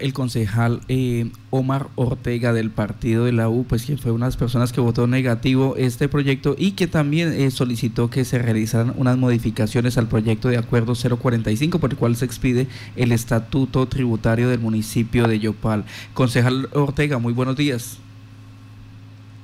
[0.00, 4.30] El concejal eh, Omar Ortega del partido de la U, pues que fue una de
[4.30, 8.92] las personas que votó negativo este proyecto y que también eh, solicitó que se realizaran
[8.96, 14.48] unas modificaciones al proyecto de acuerdo 045 por el cual se expide el estatuto tributario
[14.48, 15.84] del municipio de Yopal.
[16.12, 18.00] Concejal Ortega, muy buenos días.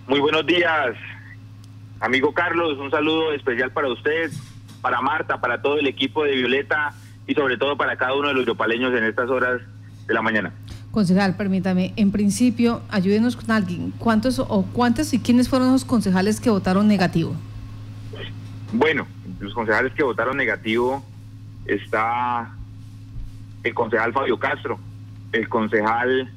[0.09, 0.97] Muy buenos días,
[2.01, 4.33] amigo Carlos, un saludo especial para usted,
[4.83, 6.93] para Marta, para todo el equipo de Violeta
[7.29, 9.61] y sobre todo para cada uno de los yopaleños en estas horas
[10.11, 10.53] de la mañana.
[10.91, 13.93] Concejal, permítame, en principio, ayúdenos con alguien.
[13.97, 17.37] ¿Cuántos o cuántos y quiénes fueron los concejales que votaron negativo?
[18.73, 19.07] Bueno,
[19.39, 21.05] los concejales que votaron negativo
[21.65, 22.53] está
[23.63, 24.81] el concejal Fabio Castro,
[25.31, 26.29] el concejal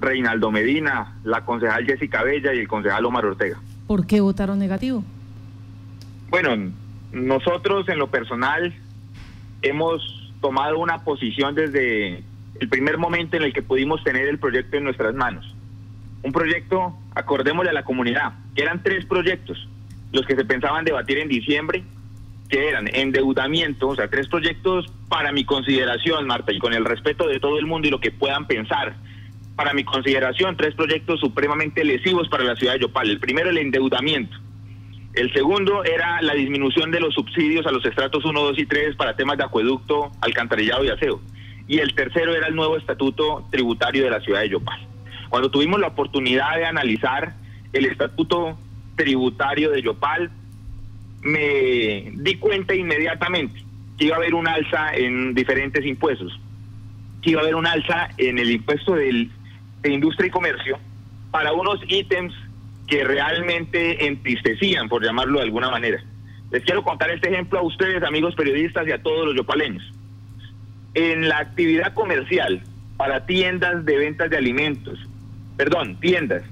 [0.00, 3.60] Reinaldo Medina, la concejal Jessica Bella y el concejal Omar Ortega.
[3.86, 5.04] ¿Por qué votaron negativo?
[6.28, 6.72] Bueno,
[7.12, 8.74] nosotros en lo personal
[9.62, 12.24] hemos tomado una posición desde
[12.58, 15.54] el primer momento en el que pudimos tener el proyecto en nuestras manos.
[16.22, 19.68] Un proyecto, acordémosle a la comunidad, que eran tres proyectos,
[20.12, 21.82] los que se pensaban debatir en diciembre,
[22.48, 27.26] que eran endeudamiento, o sea, tres proyectos para mi consideración, Marta, y con el respeto
[27.28, 28.94] de todo el mundo y lo que puedan pensar.
[29.56, 33.08] Para mi consideración, tres proyectos supremamente lesivos para la ciudad de Yopal.
[33.08, 34.36] El primero, el endeudamiento.
[35.14, 38.96] El segundo era la disminución de los subsidios a los estratos 1, 2 y 3
[38.96, 41.20] para temas de acueducto, alcantarillado y aseo
[41.70, 44.80] y el tercero era el nuevo estatuto tributario de la ciudad de Yopal.
[45.28, 47.32] Cuando tuvimos la oportunidad de analizar
[47.72, 48.58] el estatuto
[48.96, 50.32] tributario de Yopal,
[51.22, 53.62] me di cuenta inmediatamente
[53.96, 56.40] que iba a haber un alza en diferentes impuestos,
[57.22, 59.30] que iba a haber un alza en el impuesto del,
[59.82, 60.76] de industria y comercio
[61.30, 62.34] para unos ítems
[62.88, 66.02] que realmente entristecían, por llamarlo de alguna manera.
[66.50, 69.99] Les quiero contar este ejemplo a ustedes, amigos periodistas, y a todos los yopaleños
[70.94, 72.62] en la actividad comercial
[72.96, 74.98] para tiendas de ventas de alimentos,
[75.56, 76.42] perdón, tiendas,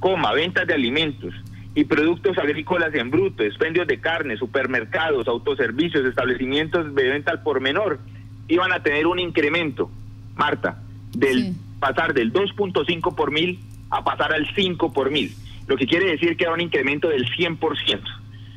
[0.00, 1.34] coma, ventas de alimentos
[1.74, 7.60] y productos agrícolas en bruto, expendios de carne, supermercados, autoservicios, establecimientos de venta al por
[7.60, 8.00] menor,
[8.48, 9.90] iban a tener un incremento,
[10.34, 10.82] Marta,
[11.12, 13.60] del pasar del 2.5 por mil
[13.90, 15.32] a pasar al 5 por mil,
[15.66, 18.00] lo que quiere decir que era un incremento del 100%.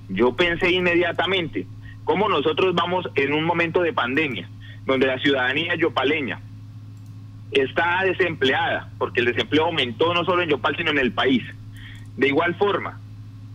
[0.10, 1.68] Yo pensé inmediatamente,
[2.04, 4.50] ¿cómo nosotros vamos en un momento de pandemia?
[4.86, 6.40] Donde la ciudadanía yopaleña
[7.52, 11.44] está desempleada, porque el desempleo aumentó no solo en Yopal, sino en el país.
[12.18, 13.00] De igual forma,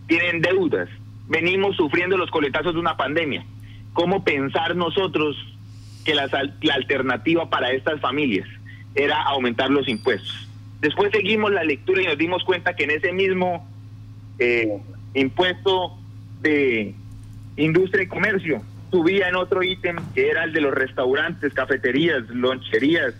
[0.07, 0.89] tienen deudas,
[1.27, 3.45] venimos sufriendo los coletazos de una pandemia.
[3.93, 5.35] ¿Cómo pensar nosotros
[6.05, 6.29] que la,
[6.73, 8.47] alternativa para estas familias
[8.95, 10.47] era aumentar los impuestos?
[10.79, 13.69] Después seguimos la lectura y nos dimos cuenta que en ese mismo
[14.39, 14.81] eh,
[15.13, 15.97] impuesto
[16.41, 16.95] de
[17.55, 23.15] industria y comercio subía en otro ítem que era el de los restaurantes, cafeterías, loncherías,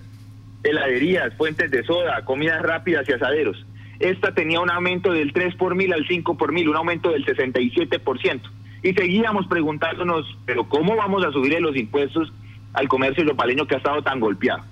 [0.64, 3.66] heladerías, fuentes de soda, comidas rápidas y asaderos.
[4.00, 7.26] Esta tenía un aumento del 3 por mil al 5 por mil, un aumento del
[7.26, 8.42] 67%.
[8.84, 12.34] Y seguíamos preguntándonos, pero ¿cómo vamos a subir los impuestos
[12.74, 14.64] al comercio lopaleño que ha estado tan golpeado?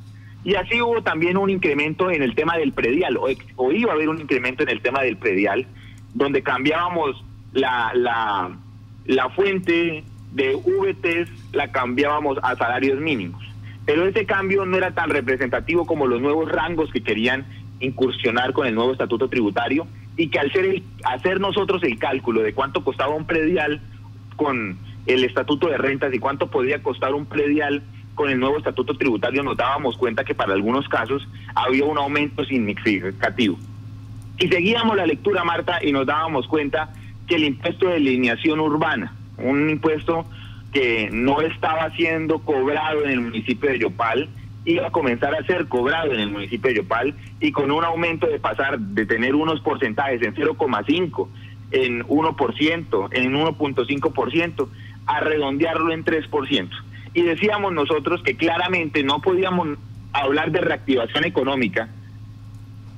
[0.43, 3.95] Y así hubo también un incremento en el tema del predial, o, o iba a
[3.95, 5.67] haber un incremento en el tema del predial,
[6.13, 7.23] donde cambiábamos
[7.53, 8.57] la, la,
[9.05, 13.44] la fuente de VTs la cambiábamos a salarios mínimos.
[13.85, 17.45] Pero ese cambio no era tan representativo como los nuevos rangos que querían
[17.79, 22.53] incursionar con el nuevo estatuto tributario y que al ser hacer nosotros el cálculo de
[22.53, 23.81] cuánto costaba un predial
[24.35, 27.81] con el estatuto de rentas y cuánto podría costar un predial
[28.16, 31.25] con el nuevo estatuto tributario nos dábamos cuenta que para algunos casos
[31.56, 33.57] había un aumento significativo.
[34.38, 36.94] Y seguíamos la lectura, Marta, y nos dábamos cuenta
[37.28, 40.25] que el impuesto de alineación urbana, un impuesto
[40.72, 44.29] que no estaba siendo cobrado en el municipio de Yopal,
[44.66, 48.28] iba a comenzar a ser cobrado en el municipio de Yopal y con un aumento
[48.28, 51.28] de pasar de tener unos porcentajes en 0,5,
[51.72, 54.67] en 1%, en 1.5%,
[55.07, 56.69] a redondearlo en 3%.
[57.13, 59.78] Y decíamos nosotros que claramente no podíamos
[60.13, 61.89] hablar de reactivación económica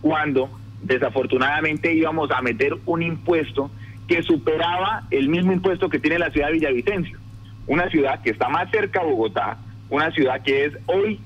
[0.01, 0.49] cuando
[0.81, 3.69] desafortunadamente íbamos a meter un impuesto
[4.11, 7.17] que superaba el mismo impuesto que tiene la ciudad de Villavicencio,
[7.65, 9.57] una ciudad que está más cerca a Bogotá,
[9.89, 11.17] una ciudad que es hoy,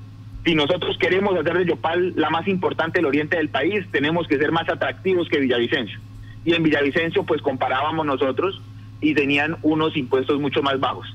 [0.46, 4.38] si nosotros queremos hacer de Yopal la más importante del oriente del país, tenemos que
[4.38, 6.00] ser más atractivos que Villavicencio.
[6.46, 8.62] Y en Villavicencio pues comparábamos nosotros
[9.02, 11.08] y tenían unos impuestos mucho más bajos.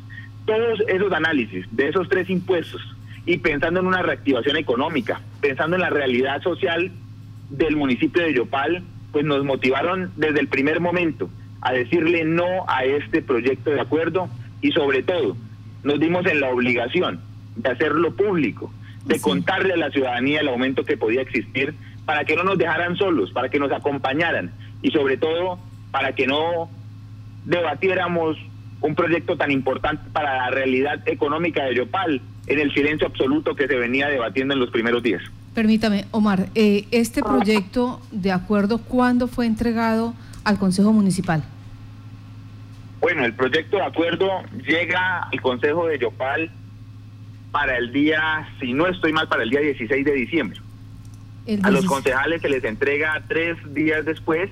[0.47, 2.83] Todos esos análisis de esos tres impuestos
[3.27, 6.91] y pensando en una reactivación económica, pensando en la realidad social
[7.49, 8.83] del municipio de Yopal,
[9.13, 14.29] pues nos motivaron desde el primer momento a decirle no a este proyecto de acuerdo
[14.61, 15.37] y sobre todo
[15.83, 17.21] nos dimos en la obligación
[17.57, 18.73] de hacerlo público,
[19.07, 21.75] de contarle a la ciudadanía el aumento que podía existir
[22.05, 24.51] para que no nos dejaran solos, para que nos acompañaran
[24.83, 25.59] y sobre todo
[25.91, 26.69] para que no
[27.45, 28.37] debatiéramos
[28.81, 33.67] un proyecto tan importante para la realidad económica de Yopal en el silencio absoluto que
[33.67, 35.23] se venía debatiendo en los primeros días.
[35.55, 40.15] Permítame, Omar, eh, este proyecto de acuerdo, ¿cuándo fue entregado
[40.51, 41.43] al Consejo Municipal?
[43.01, 44.29] Bueno, el proyecto de acuerdo
[44.67, 46.51] llega al Consejo de Yopal
[47.51, 50.61] para el día, si no estoy mal, para el día 16 de diciembre.
[51.63, 54.51] A los concejales se les entrega tres días después.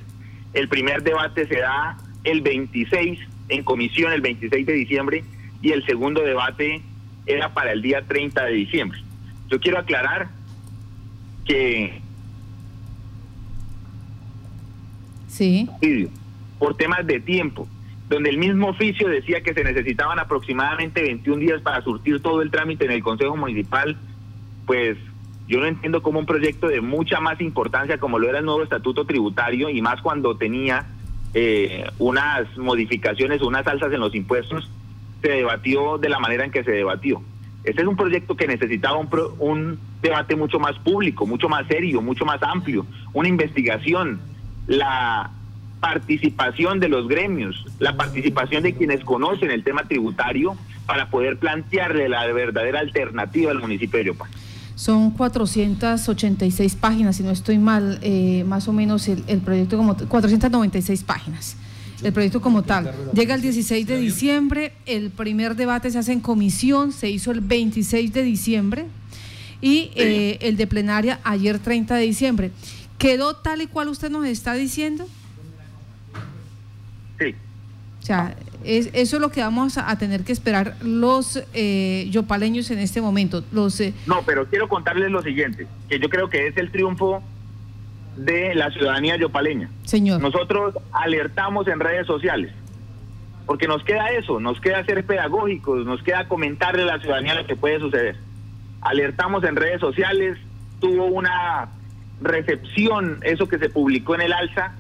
[0.55, 5.25] El primer debate se da el 26 en comisión, el 26 de diciembre,
[5.61, 6.83] y el segundo debate
[7.27, 9.01] era para el día 30 de diciembre.
[9.49, 10.29] Yo quiero aclarar
[11.45, 12.01] que...
[15.39, 15.69] Sí.
[16.59, 17.69] Por temas de tiempo,
[18.09, 22.51] donde el mismo oficio decía que se necesitaban aproximadamente 21 días para surtir todo el
[22.51, 23.97] trámite en el Consejo Municipal,
[24.67, 24.99] pues
[25.47, 28.65] yo no entiendo cómo un proyecto de mucha más importancia como lo era el nuevo
[28.65, 30.87] estatuto tributario y más cuando tenía
[31.35, 34.69] eh, unas modificaciones, unas alzas en los impuestos,
[35.23, 37.23] se debatió de la manera en que se debatió.
[37.63, 39.09] Este es un proyecto que necesitaba un,
[39.39, 44.21] un debate mucho más público, mucho más serio, mucho más amplio, una investigación,
[44.69, 45.31] la
[45.81, 50.57] participación de los gremios, la participación de quienes conocen el tema tributario
[50.87, 54.31] para poder plantearle la verdadera alternativa al municipio de Yopal.
[54.75, 59.97] Son 486 páginas, si no estoy mal, eh, más o menos el, el, proyecto como
[59.97, 61.57] 496 páginas.
[62.03, 62.93] El proyecto como tal.
[63.13, 67.41] Llega el 16 de diciembre, el primer debate se hace en comisión, se hizo el
[67.41, 68.87] 26 de diciembre
[69.61, 72.51] y eh, el de plenaria ayer 30 de diciembre.
[72.99, 75.07] ¿Quedó tal y cual usted nos está diciendo?
[77.19, 77.35] Sí.
[78.03, 78.35] O sea,
[78.65, 83.01] es, eso es lo que vamos a, tener que esperar los eh, yopaleños en este
[83.01, 83.45] momento.
[83.53, 87.23] Los, eh, No, pero quiero contarles lo siguiente, que yo creo que es el triunfo
[88.17, 89.71] de la ciudadanía yopaleña.
[89.85, 90.21] Señor.
[90.21, 92.53] Nosotros alertamos en redes sociales,
[93.47, 97.47] porque nos queda eso, nos queda ser pedagógicos, nos queda comentarle a la ciudadanía lo
[97.47, 98.17] que puede suceder.
[98.81, 100.37] Alertamos en redes sociales,
[100.81, 101.69] tuvo una
[102.21, 104.75] recepción, eso que se publicó en el alza,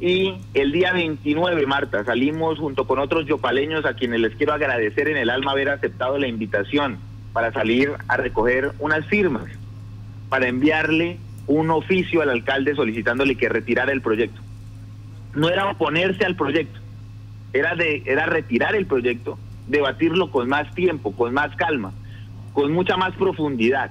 [0.00, 5.08] y el día 29, Marta, salimos junto con otros yopaleños a quienes les quiero agradecer
[5.08, 6.98] en el alma haber aceptado la invitación
[7.32, 9.46] para salir a recoger unas firmas,
[10.28, 14.40] para enviarle un oficio al alcalde solicitándole que retirara el proyecto.
[15.34, 16.80] No era oponerse al proyecto,
[17.52, 19.38] era, de, era retirar el proyecto,
[19.68, 21.92] debatirlo con más tiempo, con más calma,
[22.52, 23.90] con mucha más profundidad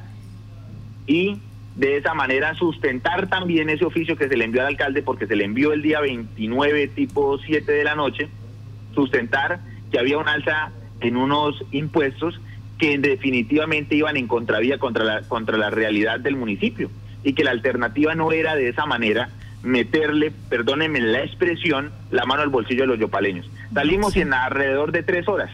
[1.08, 1.38] y
[1.76, 5.36] de esa manera sustentar también ese oficio que se le envió al alcalde, porque se
[5.36, 8.30] le envió el día 29 tipo 7 de la noche,
[8.94, 9.60] sustentar
[9.92, 10.72] que había un alza
[11.02, 12.40] en unos impuestos
[12.78, 16.90] que definitivamente iban en contravía contra la, contra la realidad del municipio
[17.24, 19.30] y que la alternativa no era de esa manera
[19.64, 23.50] meterle, perdónenme la expresión, la mano al bolsillo de los yopaleños.
[23.74, 25.50] Salimos en alrededor de tres horas,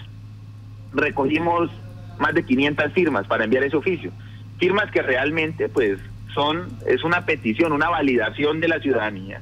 [0.93, 1.69] recogimos
[2.17, 4.11] más de 500 firmas para enviar ese oficio.
[4.57, 5.99] Firmas que realmente pues
[6.39, 9.41] son es una petición, una validación de la ciudadanía.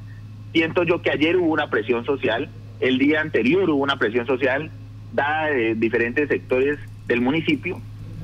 [0.52, 2.50] Siento yo que ayer hubo una presión social,
[2.80, 4.72] el día anterior hubo una presión social
[5.14, 7.80] dada de diferentes sectores del municipio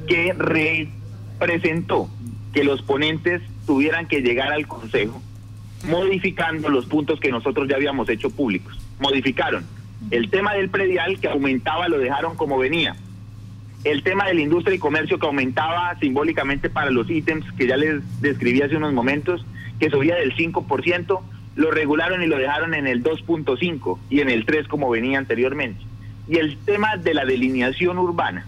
[0.07, 2.09] que representó
[2.51, 5.21] que los ponentes tuvieran que llegar al consejo
[5.87, 8.80] modificando los puntos que nosotros ya habíamos hecho públicos.
[8.99, 9.65] Modificaron
[10.09, 12.95] el tema del predial que aumentaba, lo dejaron como venía
[13.83, 17.75] el tema de la industria y comercio que aumentaba simbólicamente para los ítems que ya
[17.75, 19.45] les describí hace unos momentos,
[19.80, 21.21] que subía del 5%,
[21.56, 25.83] lo regularon y lo dejaron en el 2.5 y en el 3 como venía anteriormente.
[26.30, 28.45] Y el tema de la delineación urbana,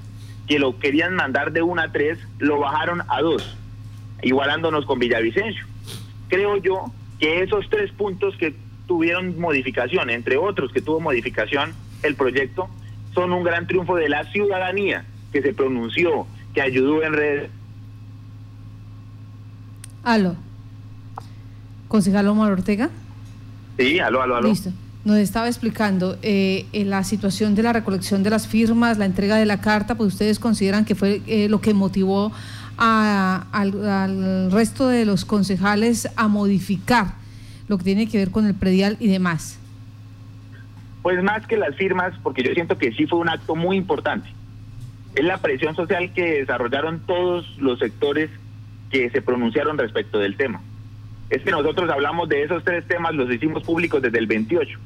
[0.47, 3.57] que lo querían mandar de 1 a 3, lo bajaron a 2,
[4.23, 5.65] igualándonos con Villavicencio.
[6.29, 6.85] Creo yo
[7.19, 8.55] que esos tres puntos que
[8.87, 11.73] tuvieron modificación, entre otros que tuvo modificación
[12.03, 12.69] el proyecto,
[13.13, 17.51] son un gran triunfo de la ciudadanía que se pronunció, que ayudó en redes.
[20.01, 20.37] Aló.
[21.89, 22.89] Concejal Omar Ortega.
[23.77, 24.47] Sí, aló, aló, aló.
[24.47, 24.71] Listo.
[25.03, 29.45] Nos estaba explicando eh, la situación de la recolección de las firmas, la entrega de
[29.45, 32.31] la carta, pues ustedes consideran que fue eh, lo que motivó
[32.77, 37.15] a, al, al, resto de los concejales a modificar
[37.67, 39.59] lo que tiene que ver con el predial y demás.
[41.01, 44.29] Pues más que las firmas, porque yo siento que sí fue un acto muy importante
[45.15, 48.29] es la presión social que desarrollaron todos los sectores
[48.91, 50.61] que se pronunciaron respecto del tema.
[51.29, 54.77] Es que nosotros hablamos de esos tres temas, los hicimos públicos desde el 28.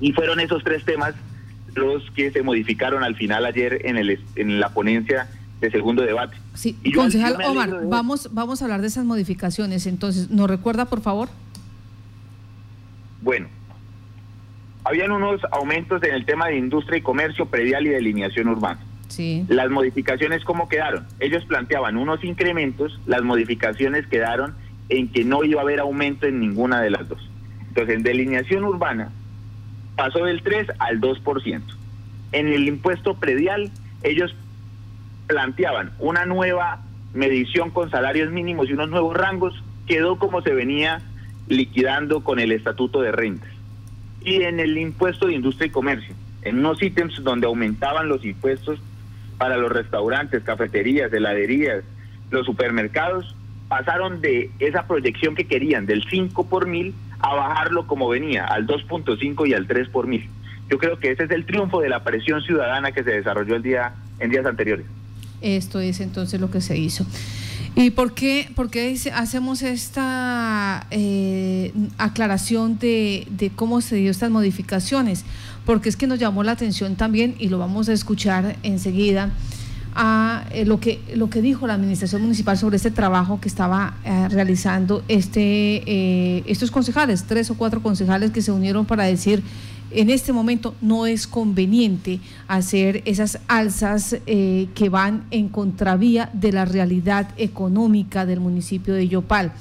[0.00, 1.14] Y fueron esos tres temas
[1.74, 5.28] los que se modificaron al final ayer en, el, en la ponencia
[5.60, 6.36] de segundo debate.
[6.54, 9.86] Sí, concejal Omar, vamos, vamos a hablar de esas modificaciones.
[9.86, 11.28] Entonces, ¿nos recuerda, por favor?
[13.22, 13.48] Bueno,
[14.84, 18.80] habían unos aumentos en el tema de industria y comercio, predial y delineación urbana.
[19.48, 21.06] Las modificaciones, ¿cómo quedaron?
[21.20, 24.54] Ellos planteaban unos incrementos, las modificaciones quedaron
[24.88, 27.28] en que no iba a haber aumento en ninguna de las dos.
[27.68, 29.10] Entonces, en delineación urbana
[29.96, 31.62] pasó del 3 al 2%.
[32.32, 33.70] En el impuesto predial,
[34.02, 34.34] ellos
[35.26, 36.80] planteaban una nueva
[37.14, 39.54] medición con salarios mínimos y unos nuevos rangos,
[39.86, 41.00] quedó como se venía
[41.48, 43.50] liquidando con el estatuto de rentas.
[44.22, 48.78] Y en el impuesto de industria y comercio, en unos ítems donde aumentaban los impuestos
[49.38, 51.84] para los restaurantes, cafeterías, heladerías,
[52.30, 53.34] los supermercados,
[53.68, 58.66] pasaron de esa proyección que querían del 5 por mil a bajarlo como venía, al
[58.66, 60.28] 2.5 y al 3 por mil.
[60.68, 63.62] Yo creo que ese es el triunfo de la presión ciudadana que se desarrolló el
[63.62, 64.86] día en días anteriores.
[65.40, 67.06] Esto es entonces lo que se hizo.
[67.74, 75.24] ¿Y por qué, por qué hacemos esta eh, aclaración de, cómo se dio estas modificaciones?
[75.64, 79.30] Porque es que nos llamó la atención también, y lo vamos a escuchar enseguida,
[79.94, 83.94] a eh, lo, que, lo que dijo la administración municipal sobre este trabajo que estaba
[84.04, 89.42] eh, realizando este, estos concejales, tres o cuatro concejales que se unieron para decir
[89.90, 96.52] en este momento no es conveniente hacer esas alzas eh, que van en contravía de
[96.52, 99.52] la realidad económica del municipio de Yopal.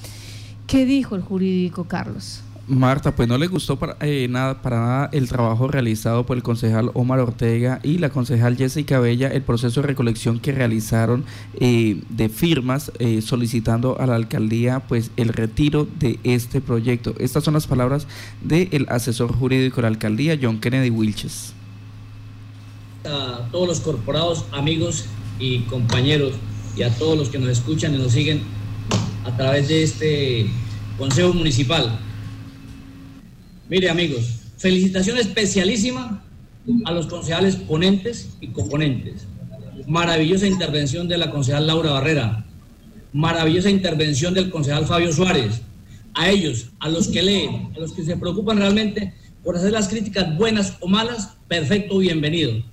[0.65, 2.41] ¿Qué dijo el jurídico Carlos?
[2.67, 6.43] Marta, pues no le gustó para, eh, nada, para nada el trabajo realizado por el
[6.43, 11.23] concejal Omar Ortega y la concejal Jessica Bella, el proceso de recolección que realizaron
[11.61, 17.15] eh, de firmas eh, solicitando a la alcaldía pues el retiro de este proyecto.
[17.19, 18.05] Estas son las palabras
[18.41, 21.53] del asesor jurídico de la alcaldía, John Kennedy Wilches.
[23.05, 25.05] A todos los corporados, amigos
[25.39, 26.33] y compañeros
[26.75, 28.41] y a todos los que nos escuchan y nos siguen
[29.23, 30.47] a través de este
[30.97, 31.99] Consejo Municipal.
[33.69, 34.23] Mire amigos,
[34.57, 36.23] felicitación especialísima
[36.85, 39.27] a los concejales ponentes y componentes.
[39.85, 42.45] Maravillosa intervención de la concejal Laura Barrera.
[43.11, 45.61] Maravillosa intervención del concejal Fabio Suárez.
[46.13, 49.89] A ellos, a los que leen, a los que se preocupan realmente por hacer las
[49.89, 52.63] críticas buenas o malas, perfecto, bienvenido.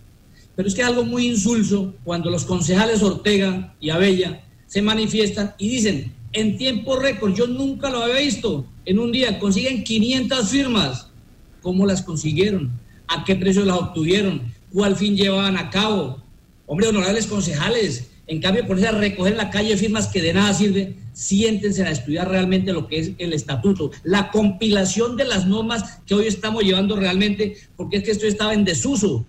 [0.55, 5.55] Pero es que es algo muy insulso cuando los concejales Ortega y Abella se manifiestan
[5.59, 10.49] y dicen, en tiempo récord, yo nunca lo había visto, en un día consiguen 500
[10.49, 11.09] firmas.
[11.63, 12.73] ¿Cómo las consiguieron?
[13.07, 14.43] ¿A qué precio las obtuvieron?
[14.73, 16.23] ¿Cuál fin llevaban a cabo?
[16.67, 20.53] Hombre, honorables concejales, en cambio, por a recoger en la calle firmas que de nada
[20.55, 26.01] sirve, siéntense a estudiar realmente lo que es el estatuto, la compilación de las normas
[26.07, 29.25] que hoy estamos llevando realmente, porque es que esto estaba en desuso.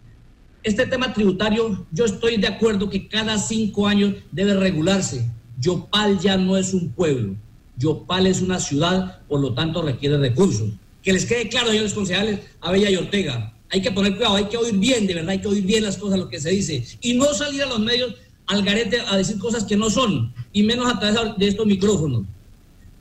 [0.64, 5.30] Este tema tributario, yo estoy de acuerdo que cada cinco años debe regularse.
[5.60, 7.36] Yopal ya no es un pueblo,
[7.78, 10.70] Yopal es una ciudad, por lo tanto requiere recursos.
[11.02, 14.58] Que les quede claro, señores concejales, Abella y Ortega, hay que poner cuidado, hay que
[14.58, 17.14] oír bien, de verdad, hay que oír bien las cosas, lo que se dice, y
[17.14, 18.16] no salir a los medios
[18.48, 22.24] al garete a decir cosas que no son, y menos a través de estos micrófonos.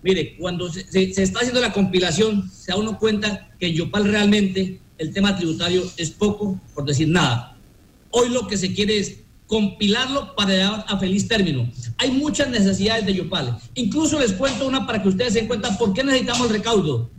[0.02, 4.04] Mire, cuando se, se está haciendo la compilación, se da uno cuenta que en Yopal
[4.04, 7.56] realmente el tema tributario es poco, por decir nada.
[8.10, 11.70] Hoy lo que se quiere es compilarlo para llegar a feliz término.
[11.98, 13.58] Hay muchas necesidades de Yopal.
[13.74, 17.10] Incluso les cuento una para que ustedes se den cuenta por qué necesitamos el recaudo.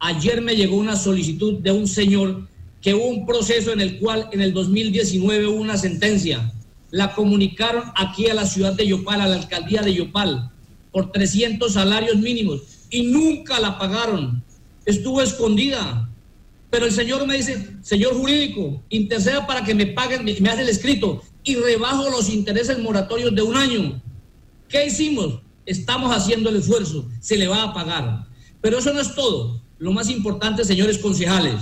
[0.00, 2.46] Ayer me llegó una solicitud de un señor
[2.80, 6.52] que hubo un proceso en el cual en el 2019 hubo una sentencia.
[6.90, 10.50] La comunicaron aquí a la ciudad de Yopal, a la alcaldía de Yopal,
[10.92, 14.42] por 300 salarios mínimos y nunca la pagaron.
[14.86, 16.04] Estuvo escondida.
[16.70, 20.68] Pero el señor me dice, señor jurídico, interceda para que me paguen, me hace el
[20.68, 24.02] escrito y rebajo los intereses moratorios de un año.
[24.68, 25.40] ¿Qué hicimos?
[25.64, 28.26] Estamos haciendo el esfuerzo, se le va a pagar.
[28.60, 29.62] Pero eso no es todo.
[29.78, 31.54] Lo más importante, señores concejales,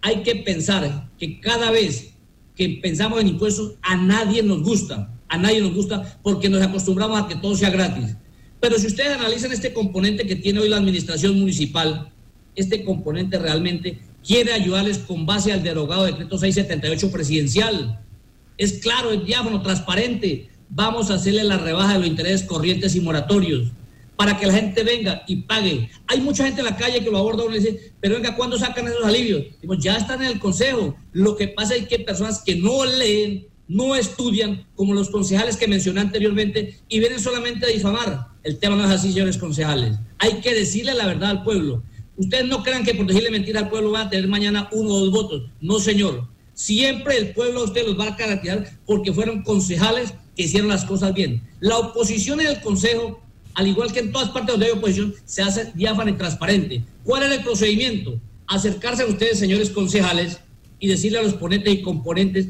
[0.00, 2.14] hay que pensar que cada vez
[2.54, 7.20] que pensamos en impuestos, a nadie nos gusta, a nadie nos gusta porque nos acostumbramos
[7.20, 8.16] a que todo sea gratis.
[8.60, 12.10] Pero si ustedes analizan este componente que tiene hoy la administración municipal,
[12.54, 18.00] este componente realmente quiere ayudarles con base al derogado decreto 678 presidencial
[18.58, 20.48] es claro, es diáfano, transparente.
[20.68, 23.72] Vamos a hacerle la rebaja de los intereses corrientes y moratorios
[24.16, 25.90] para que la gente venga y pague.
[26.06, 28.58] Hay mucha gente en la calle que lo aborda uno y dice, pero venga, ¿cuándo
[28.58, 29.44] sacan esos alivios?
[29.60, 30.96] Digo, ya están en el consejo.
[31.12, 35.56] Lo que pasa es que hay personas que no leen, no estudian, como los concejales
[35.56, 38.28] que mencioné anteriormente, y vienen solamente a difamar.
[38.42, 39.98] El tema no es así, señores concejales.
[40.18, 41.82] Hay que decirle la verdad al pueblo.
[42.16, 45.00] Ustedes no crean que por decirle mentira al pueblo van a tener mañana uno o
[45.00, 45.50] dos votos.
[45.60, 46.26] No, señor.
[46.56, 50.86] Siempre el pueblo a usted los va a caracterizar porque fueron concejales que hicieron las
[50.86, 51.42] cosas bien.
[51.60, 53.20] La oposición en el Consejo,
[53.52, 56.82] al igual que en todas partes donde hay oposición, se hace diáfana y transparente.
[57.04, 58.18] ¿Cuál era el procedimiento?
[58.46, 60.40] Acercarse a ustedes, señores concejales,
[60.78, 62.48] y decirle a los ponentes y componentes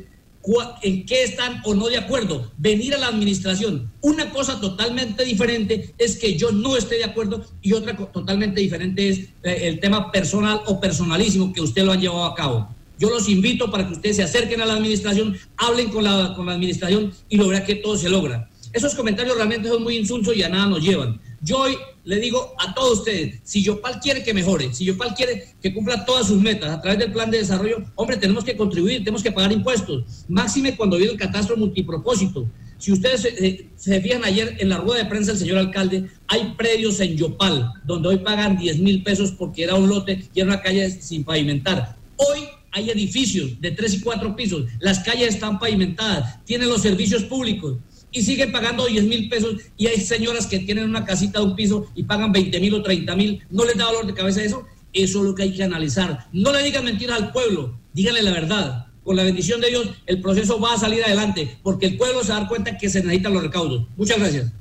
[0.83, 3.91] en qué están o no de acuerdo, venir a la administración.
[4.01, 9.09] Una cosa totalmente diferente es que yo no esté de acuerdo y otra totalmente diferente
[9.09, 12.75] es eh, el tema personal o personalísimo que usted lo han llevado a cabo.
[12.99, 16.47] Yo los invito para que ustedes se acerquen a la administración, hablen con la, con
[16.47, 18.49] la administración y lograr que todo se logra.
[18.73, 21.21] Esos comentarios realmente son muy insulsos y a nada nos llevan.
[21.41, 25.55] Yo hoy le digo a todos ustedes, si Yopal quiere que mejore, si Yopal quiere
[25.62, 28.99] que cumpla todas sus metas a través del plan de desarrollo, hombre, tenemos que contribuir,
[28.99, 30.25] tenemos que pagar impuestos.
[30.29, 32.47] Máxime cuando viene el catastro multipropósito.
[32.79, 36.55] Si ustedes se, se, fijan ayer en la rueda de prensa del señor alcalde, hay
[36.59, 40.50] predios en Yopal, donde hoy pagan 10 mil pesos porque era un lote y era
[40.50, 41.97] una calle sin pavimentar.
[42.17, 42.41] Hoy
[42.76, 47.78] hay edificios de tres y cuatro pisos, las calles están pavimentadas, tienen los servicios públicos
[48.12, 51.56] y siguen pagando 10 mil pesos y hay señoras que tienen una casita de un
[51.56, 53.42] piso y pagan 20 mil o 30 mil.
[53.49, 54.66] ¿No les da dolor de cabeza eso?
[54.92, 56.28] Eso es lo que hay que analizar.
[56.33, 58.87] No le digan mentiras al pueblo, díganle la verdad.
[59.02, 62.33] Con la bendición de Dios, el proceso va a salir adelante porque el pueblo se
[62.33, 63.87] da cuenta que se necesitan los recaudos.
[63.97, 64.52] Muchas gracias.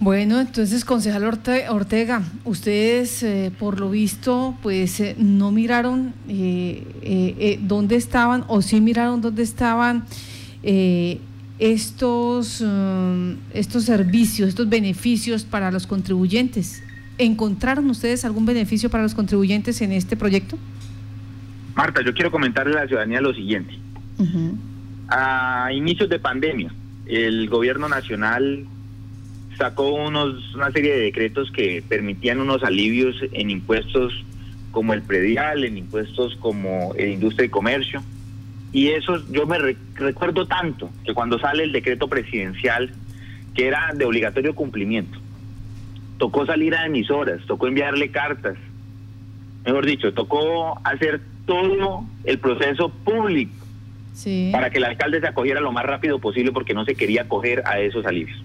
[0.00, 7.96] Bueno, entonces, concejal Ortega, ustedes, eh, por lo visto, pues eh, no miraron eh, dónde
[7.96, 10.04] estaban o sí miraron dónde estaban
[11.58, 16.84] estos, um, estos servicios, estos beneficios para los contribuyentes.
[17.16, 20.56] ¿Encontraron ustedes algún beneficio para los contribuyentes en este proyecto?
[21.74, 23.74] Marta, yo quiero comentarle a la ciudadanía lo siguiente.
[25.08, 26.72] A inicios de pandemia,
[27.06, 28.66] el gobierno nacional
[29.58, 34.24] sacó unos, una serie de decretos que permitían unos alivios en impuestos
[34.70, 38.02] como el predial, en impuestos como el industria y comercio.
[38.72, 39.58] Y eso yo me
[39.94, 42.92] recuerdo tanto que cuando sale el decreto presidencial,
[43.54, 45.18] que era de obligatorio cumplimiento,
[46.18, 48.56] tocó salir a emisoras, tocó enviarle cartas,
[49.64, 53.52] mejor dicho, tocó hacer todo el proceso público
[54.52, 57.62] para que el alcalde se acogiera lo más rápido posible porque no se quería acoger
[57.66, 58.38] a esos alivios.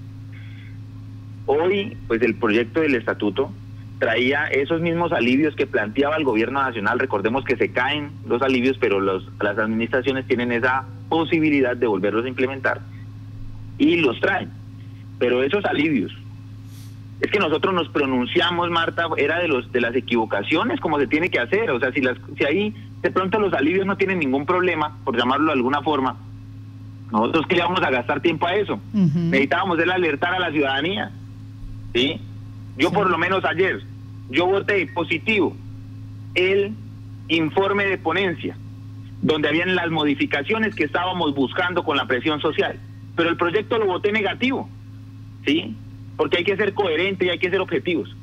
[1.45, 3.51] Hoy, pues el proyecto del estatuto
[3.99, 6.99] traía esos mismos alivios que planteaba el gobierno nacional.
[6.99, 12.25] Recordemos que se caen los alivios, pero los, las administraciones tienen esa posibilidad de volverlos
[12.25, 12.81] a implementar
[13.77, 14.49] y los traen.
[15.19, 16.11] Pero esos alivios,
[17.21, 21.29] es que nosotros nos pronunciamos, Marta, era de los de las equivocaciones como se tiene
[21.29, 21.71] que hacer.
[21.71, 25.15] O sea, si, las, si ahí de pronto los alivios no tienen ningún problema, por
[25.15, 26.17] llamarlo de alguna forma,
[27.11, 28.79] nosotros que a gastar tiempo a eso.
[28.91, 31.11] Necesitábamos el alertar a la ciudadanía.
[31.93, 32.19] ¿Sí?
[32.77, 33.81] Yo por lo menos ayer
[34.29, 35.55] yo voté positivo
[36.35, 36.73] el
[37.27, 38.57] informe de ponencia,
[39.21, 42.79] donde habían las modificaciones que estábamos buscando con la presión social,
[43.15, 44.69] pero el proyecto lo voté negativo,
[45.45, 45.75] ¿sí?
[46.17, 48.15] Porque hay que ser coherente y hay que ser objetivos.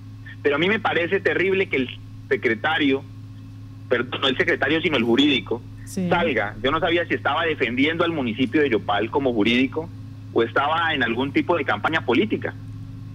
[0.43, 3.03] Pero a mí me parece terrible que el secretario,
[3.89, 6.57] perdón, no el secretario, sino el jurídico, salga.
[6.63, 9.89] Yo no sabía si estaba defendiendo al municipio de Yopal como jurídico
[10.33, 12.55] o estaba en algún tipo de campaña política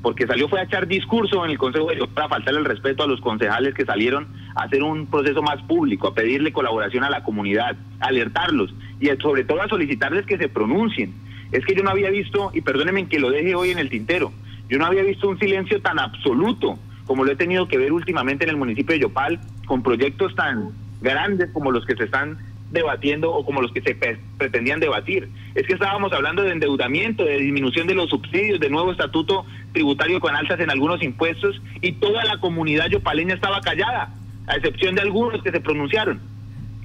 [0.06, 3.08] porque salió fue a echar discurso en el Consejo de para faltarle el respeto a
[3.08, 7.24] los concejales que salieron a hacer un proceso más público, a pedirle colaboración a la
[7.24, 11.16] comunidad, alertarlos y sobre todo a solicitarles que se pronuncien.
[11.52, 14.32] Es que yo no había visto, y perdónenme que lo deje hoy en el tintero,
[14.70, 18.44] yo no había visto un silencio tan absoluto como lo he tenido que ver últimamente
[18.44, 20.70] en el municipio de Yopal, con proyectos tan
[21.02, 22.38] grandes como los que se están
[22.76, 23.96] debatiendo o como los que se
[24.38, 25.28] pretendían debatir.
[25.56, 30.20] Es que estábamos hablando de endeudamiento, de disminución de los subsidios, de nuevo estatuto tributario
[30.20, 34.14] con alzas en algunos impuestos y toda la comunidad yopaleña estaba callada,
[34.46, 36.22] a excepción de algunos que se pronunciaron.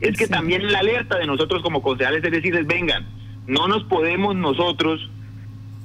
[0.00, 3.06] Es que también la alerta de nosotros como concejales es decirles, vengan,
[3.46, 5.10] no nos podemos nosotros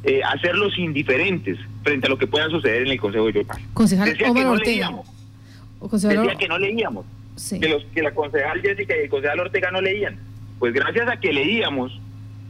[0.05, 3.61] eh, hacerlos indiferentes frente a lo que pueda suceder en el Consejo de Yopal.
[3.73, 5.07] Concejal Decía que no leíamos.
[5.91, 7.05] Decía que no leíamos
[7.49, 10.17] que, los, que la concejal Jessica y el concejal Ortega no leían.
[10.59, 11.99] Pues gracias a que leíamos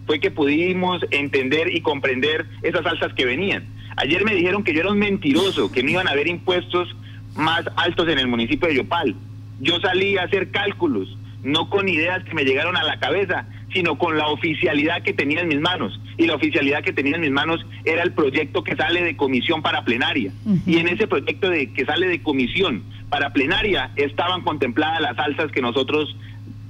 [0.06, 3.65] fue que pudimos entender y comprender esas alzas que venían.
[3.98, 6.95] Ayer me dijeron que yo era un mentiroso, que no iban a haber impuestos
[7.36, 9.15] más altos en el municipio de Yopal.
[9.62, 13.97] Yo salí a hacer cálculos, no con ideas que me llegaron a la cabeza, sino
[13.97, 15.99] con la oficialidad que tenía en mis manos.
[16.17, 19.61] Y la oficialidad que tenía en mis manos era el proyecto que sale de comisión
[19.61, 20.31] para plenaria.
[20.65, 25.51] Y en ese proyecto de que sale de comisión para plenaria estaban contempladas las alzas
[25.51, 26.15] que nosotros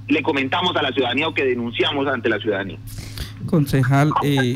[0.07, 2.79] le comentamos a la ciudadanía o que denunciamos ante la ciudadanía.
[3.45, 4.55] Concejal, eh,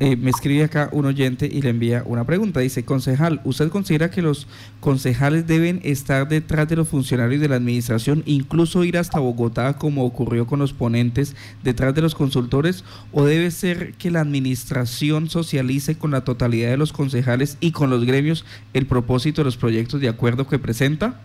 [0.00, 2.60] Eh, me escribe acá un oyente y le envía una pregunta.
[2.60, 4.46] Dice, concejal, ¿usted considera que los
[4.80, 10.04] concejales deben estar detrás de los funcionarios de la administración, incluso ir hasta Bogotá como
[10.04, 12.84] ocurrió con los ponentes, detrás de los consultores?
[13.12, 17.88] ¿O debe ser que la administración socialice con la totalidad de los concejales y con
[17.88, 21.20] los gremios el propósito de los proyectos de acuerdo que presenta?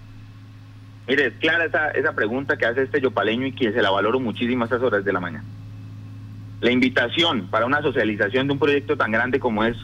[1.07, 4.21] Mire, es clara esa, esa pregunta que hace este yopaleño y que se la valoro
[4.21, 5.43] muchísimo a estas horas de la mañana.
[6.61, 9.75] La invitación para una socialización de un proyecto tan grande como es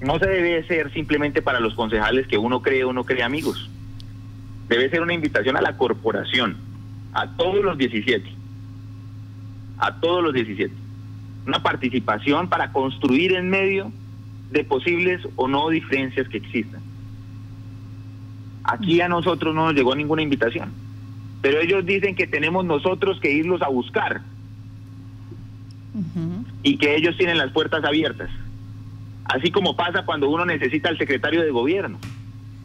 [0.00, 3.70] no se debe ser simplemente para los concejales que uno cree o no cree amigos.
[4.68, 6.56] Debe ser una invitación a la corporación,
[7.14, 8.28] a todos los 17,
[9.78, 10.74] a todos los 17.
[11.46, 13.92] Una participación para construir en medio
[14.50, 16.80] de posibles o no diferencias que existan.
[18.64, 20.72] Aquí a nosotros no nos llegó ninguna invitación,
[21.40, 24.22] pero ellos dicen que tenemos nosotros que irlos a buscar
[26.62, 28.30] y que ellos tienen las puertas abiertas.
[29.24, 31.98] Así como pasa cuando uno necesita al secretario de gobierno,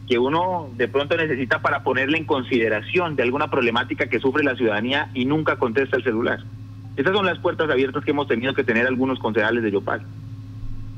[0.08, 4.56] que uno de pronto necesita para ponerle en consideración de alguna problemática que sufre la
[4.56, 6.40] ciudadanía y nunca contesta el celular.
[6.96, 10.02] Esas son las puertas abiertas que hemos tenido que tener algunos concejales de Yopal.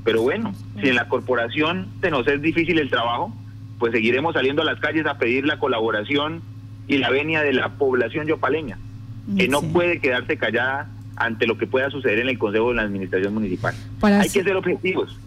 [0.05, 3.33] Pero bueno, si en la corporación se nos es difícil el trabajo,
[3.79, 6.42] pues seguiremos saliendo a las calles a pedir la colaboración
[6.87, 8.79] y la venia de la población yopaleña,
[9.38, 12.83] que no puede quedarse callada ante lo que pueda suceder en el Consejo de la
[12.83, 13.74] Administración Municipal.
[14.03, 15.18] Hay que ser objetivos.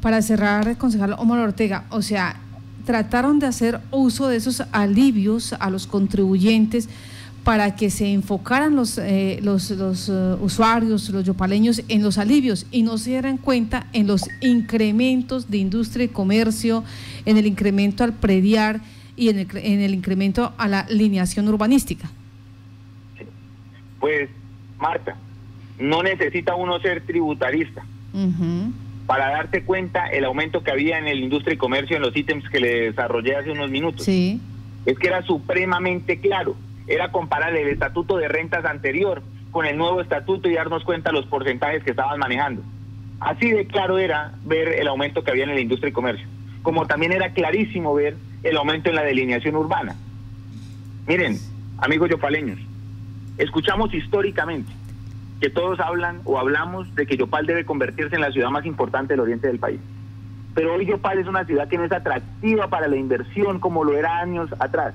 [0.00, 2.36] Para cerrar, concejal Omar Ortega, o sea,
[2.84, 6.88] trataron de hacer uso de esos alivios a los contribuyentes
[7.44, 12.66] para que se enfocaran los, eh, los, los eh, usuarios, los yopaleños, en los alivios
[12.70, 16.84] y no se dieran cuenta en los incrementos de industria y comercio,
[17.24, 18.80] en el incremento al prediar
[19.16, 22.10] y en el, en el incremento a la alineación urbanística.
[23.98, 24.28] Pues
[24.82, 25.16] Marta,
[25.78, 27.82] no necesita uno ser tributarista
[29.06, 32.48] para darte cuenta el aumento que había en el industria y comercio en los ítems
[32.50, 34.04] que le desarrollé hace unos minutos.
[34.04, 34.40] Sí.
[34.84, 36.56] Es que era supremamente claro.
[36.86, 41.26] Era comparar el estatuto de rentas anterior con el nuevo estatuto y darnos cuenta los
[41.26, 42.62] porcentajes que estaban manejando.
[43.20, 46.26] Así de claro era ver el aumento que había en la industria y comercio.
[46.62, 49.94] Como también era clarísimo ver el aumento en la delineación urbana.
[51.06, 51.38] Miren,
[51.78, 52.58] amigos yopaleños,
[53.38, 54.72] Escuchamos históricamente
[55.40, 59.14] que todos hablan o hablamos de que Yopal debe convertirse en la ciudad más importante
[59.14, 59.80] del oriente del país.
[60.54, 63.96] Pero hoy Yopal es una ciudad que no es atractiva para la inversión como lo
[63.96, 64.94] era años atrás,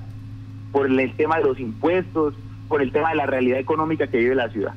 [0.72, 2.34] por el tema de los impuestos,
[2.68, 4.74] por el tema de la realidad económica que vive la ciudad.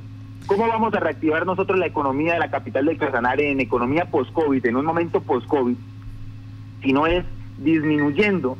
[0.48, 4.66] ¿Cómo vamos a reactivar nosotros la economía de la capital del Casanare en economía post-COVID,
[4.66, 5.76] en un momento post-COVID,
[6.82, 7.24] si no es
[7.60, 8.58] disminuyendo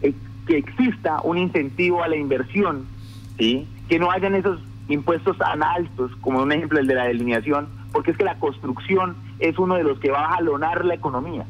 [0.00, 0.14] eh,
[0.46, 2.86] que exista un incentivo a la inversión
[3.38, 3.66] ¿sí?
[3.88, 8.10] que no hayan esos impuestos tan altos, como un ejemplo el de la delineación, porque
[8.10, 11.46] es que la construcción es uno de los que va a jalonar la economía.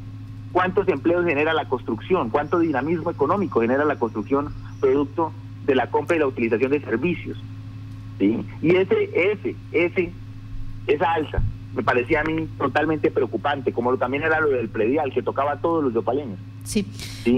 [0.51, 2.29] ¿Cuántos empleos genera la construcción?
[2.29, 5.33] ¿Cuánto dinamismo económico genera la construcción producto
[5.65, 7.37] de la compra y la utilización de servicios?
[8.19, 8.45] ¿Sí?
[8.61, 10.13] Y ese, ese, ese,
[10.87, 11.41] esa alza
[11.75, 15.57] me parecía a mí totalmente preocupante, como también era lo del predial, que tocaba a
[15.57, 16.39] todos los yopaleños.
[16.63, 16.87] Sí.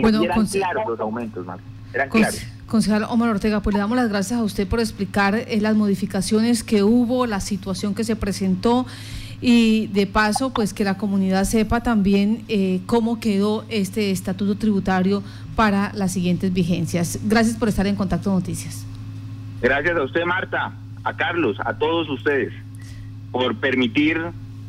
[0.01, 1.45] Bueno, y eran claros los aumentos,
[1.91, 2.41] Claros.
[2.67, 6.63] Concejal Omar Ortega, pues le damos las gracias a usted por explicar eh, las modificaciones
[6.63, 8.85] que hubo, la situación que se presentó
[9.39, 15.23] y de paso, pues que la comunidad sepa también eh, cómo quedó este estatuto tributario
[15.55, 17.19] para las siguientes vigencias.
[17.23, 18.85] Gracias por estar en Contacto Noticias.
[19.61, 20.73] Gracias a usted, Marta,
[21.03, 22.51] a Carlos, a todos ustedes,
[23.31, 24.21] por permitir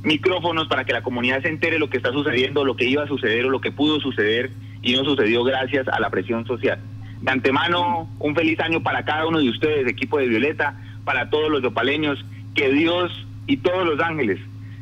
[0.02, 3.08] micrófonos para que la comunidad se entere lo que está sucediendo, lo que iba a
[3.08, 4.50] suceder o lo que pudo suceder
[4.82, 6.78] y no sucedió gracias a la presión social.
[7.20, 11.50] De antemano, un feliz año para cada uno de ustedes, equipo de Violeta, para todos
[11.50, 14.38] los yopaleños, que Dios y todos los ángeles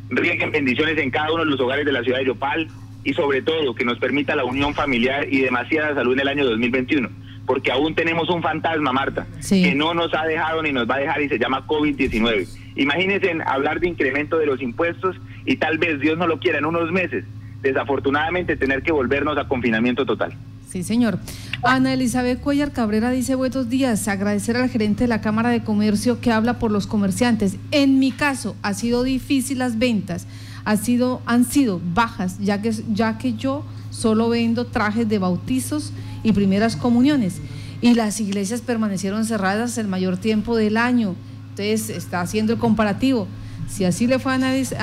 [0.08, 2.68] rieguen bendiciones en cada uno de los hogares de la ciudad de Yopal
[3.04, 6.44] y sobre todo que nos permita la unión familiar y demasiada salud en el año
[6.44, 7.08] 2021,
[7.46, 10.98] porque aún tenemos un fantasma, Marta, que no nos ha dejado ni nos va a
[10.98, 12.48] dejar y se llama COVID-19.
[12.76, 16.66] Imagínense hablar de incremento de los impuestos y tal vez Dios no lo quiera en
[16.66, 17.24] unos meses,
[17.62, 20.36] desafortunadamente tener que volvernos a confinamiento total.
[20.76, 21.18] Sí, señor.
[21.62, 26.20] Ana Elizabeth Cuellar Cabrera dice buenos días, agradecer al gerente de la Cámara de Comercio
[26.20, 27.56] que habla por los comerciantes.
[27.70, 30.26] En mi caso, ha sido difícil las ventas,
[30.66, 35.94] ha sido, han sido bajas, ya que, ya que yo solo vendo trajes de bautizos
[36.22, 37.40] y primeras comuniones
[37.80, 41.14] y las iglesias permanecieron cerradas el mayor tiempo del año.
[41.48, 43.28] Entonces está haciendo el comparativo.
[43.68, 44.36] Si así le fue a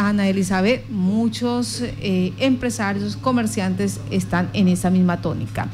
[0.08, 5.67] Ana Elizabeth, muchos eh, empresarios, comerciantes están en esa misma tónica.